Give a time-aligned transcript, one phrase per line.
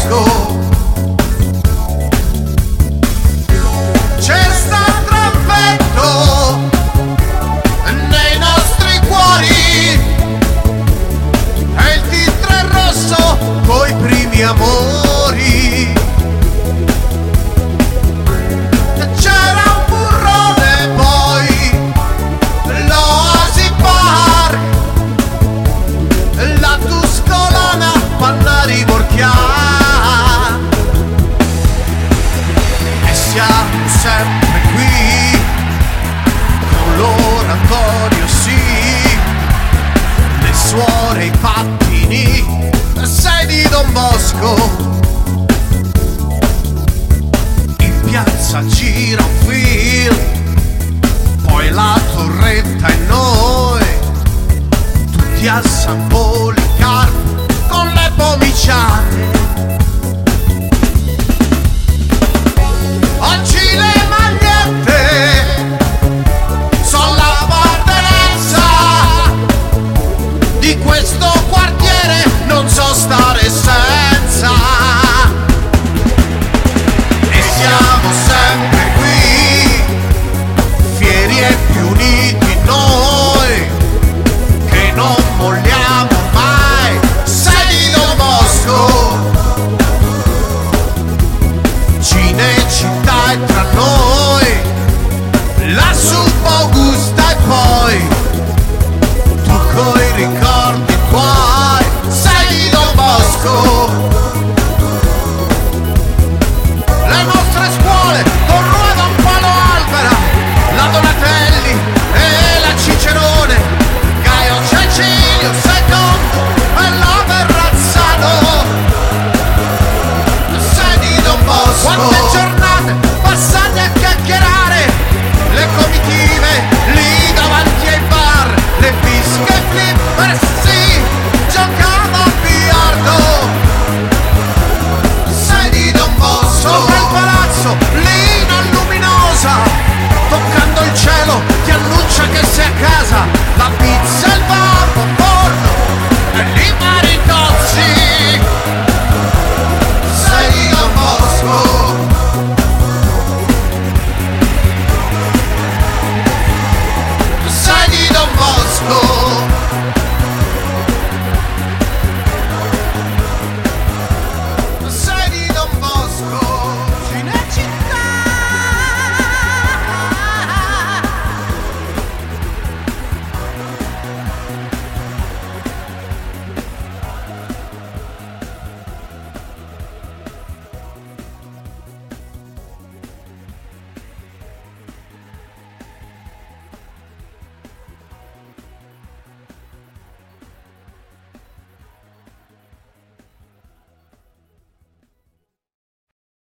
[0.00, 0.49] Cristo.